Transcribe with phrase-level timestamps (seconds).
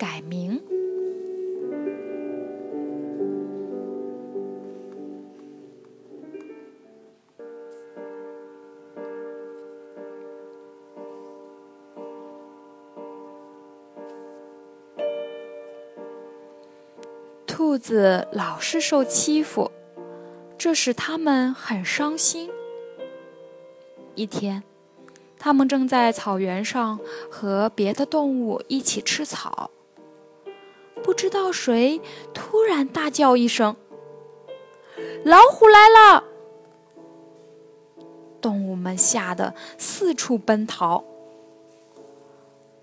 [0.00, 0.58] 改名。
[17.46, 19.70] 兔子老是受欺负，
[20.56, 22.48] 这使它们很伤心。
[24.14, 24.62] 一天。
[25.42, 29.70] 他们正在草原上和别的动物一起吃草，
[31.02, 32.00] 不知道谁
[32.32, 33.76] 突然大叫一声
[35.24, 36.24] ：“老虎来了！”
[38.40, 41.04] 动物们吓得四处奔逃，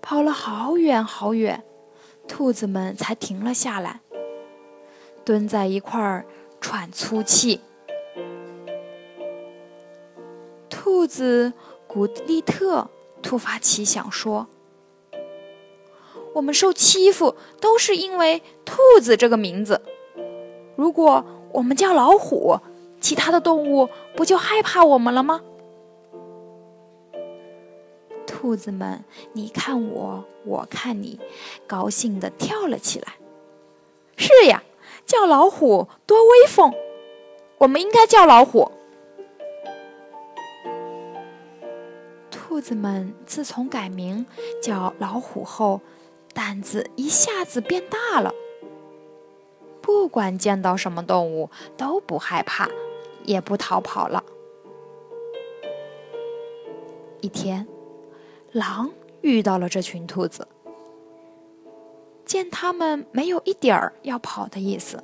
[0.00, 1.64] 跑了好远好远，
[2.26, 4.00] 兔子们才停了下来，
[5.24, 6.26] 蹲在一块儿
[6.60, 7.60] 喘粗气。
[10.68, 11.52] 兔子。
[11.90, 12.90] 古利特
[13.22, 14.46] 突发奇想说
[16.38, 19.82] ：“我们受欺负都是因为‘兔子’这个名字。
[20.76, 22.60] 如果我们叫老虎，
[23.00, 25.40] 其他的动物不就害怕我们了吗？”
[28.24, 31.18] 兔子们，你看我，我看你，
[31.66, 33.14] 高兴地跳了起来。
[34.16, 34.62] 是呀，
[35.04, 36.72] 叫老虎多威风！
[37.58, 38.70] 我们应该叫老虎。
[42.30, 44.24] 兔子们自从改名
[44.62, 45.80] 叫老虎后，
[46.32, 48.34] 胆子一下子变大了。
[49.80, 52.68] 不管见到什么动物，都不害怕，
[53.24, 54.22] 也不逃跑了。
[57.20, 57.66] 一天，
[58.52, 58.90] 狼
[59.22, 60.46] 遇到了这群兔子，
[62.24, 65.02] 见他们没有一点儿要跑的意思，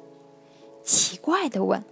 [0.83, 1.83] 奇怪的问：“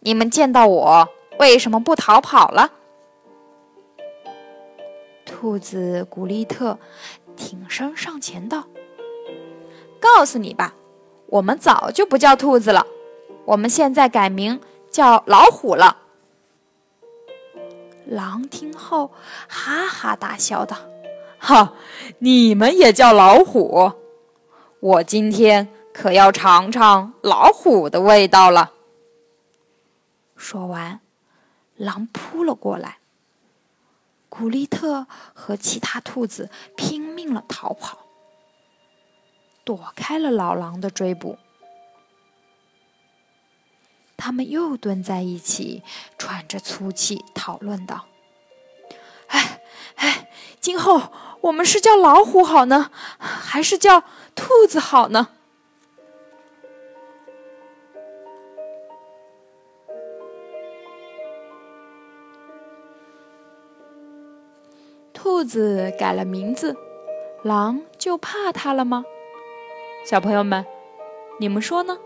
[0.00, 2.72] 你们见到我，为什么不逃跑了？”
[5.24, 6.78] 兔子古丽特
[7.42, 8.68] 挺身上前道
[9.98, 10.76] ：“告诉你吧，
[11.26, 12.86] 我们早就不叫兔子了，
[13.46, 14.60] 我们现在改名
[14.92, 15.96] 叫老虎了。”
[18.06, 19.10] 狼听后
[19.48, 20.76] 哈哈大笑道
[21.40, 21.74] ：“哈，
[22.20, 23.90] 你们也叫老虎？
[24.78, 28.74] 我今天可要尝尝老虎的味道了。”
[30.38, 31.00] 说完，
[31.76, 32.98] 狼扑了过来。
[34.28, 37.98] 古丽特和其他兔子拼命了逃跑，
[39.64, 41.38] 躲开了老狼的追捕。
[44.16, 45.82] 他们又蹲在一起，
[46.16, 48.06] 喘着粗气，讨论道
[49.26, 49.60] ：“哎
[49.96, 50.30] 哎，
[50.60, 55.28] 今后我们是叫老虎好呢，还是叫兔子好呢？”
[65.12, 66.76] 兔子改了名字，
[67.42, 69.04] 狼就怕它了吗？
[70.06, 70.64] 小朋友们，
[71.40, 71.98] 你们说呢？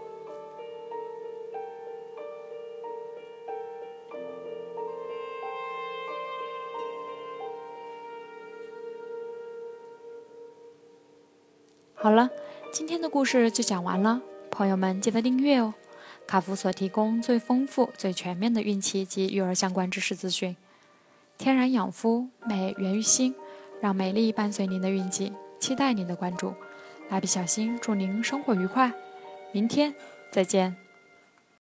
[11.95, 12.31] 好了，
[12.73, 15.75] 今天的故事就讲完了，朋友们记得订阅哦。
[16.27, 20.57] 卡夫所提供最丰富、最全面的孕期及育儿相关知识资讯。
[21.37, 23.35] 天然养肤，美源于心，
[23.81, 26.55] 让美丽伴随您的运气，期待您的关注。
[27.09, 28.93] 蜡笔小新祝您生活愉快，
[29.53, 29.95] 明天
[30.31, 30.86] 再见。